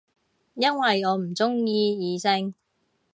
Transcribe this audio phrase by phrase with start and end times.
[0.55, 2.55] 因為我唔鍾意異性